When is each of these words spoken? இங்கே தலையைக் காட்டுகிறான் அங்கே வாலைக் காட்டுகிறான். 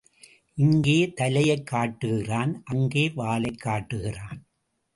இங்கே 0.55 1.13
தலையைக் 1.13 1.67
காட்டுகிறான் 1.67 2.61
அங்கே 2.63 3.09
வாலைக் 3.09 3.59
காட்டுகிறான். 3.59 4.45